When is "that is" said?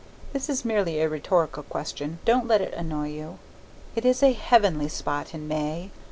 0.33-0.65